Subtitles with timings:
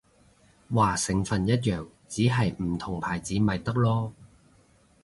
[0.73, 4.11] 話成分一樣，只係唔同牌子咪得囉